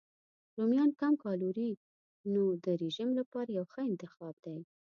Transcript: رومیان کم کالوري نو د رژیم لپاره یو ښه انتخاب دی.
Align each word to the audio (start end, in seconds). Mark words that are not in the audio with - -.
رومیان 0.57 0.89
کم 1.01 1.13
کالوري 1.23 1.71
نو 2.33 2.43
د 2.63 2.65
رژیم 2.81 3.09
لپاره 3.19 3.49
یو 3.57 3.65
ښه 3.73 3.81
انتخاب 3.91 4.35
دی. 4.45 4.57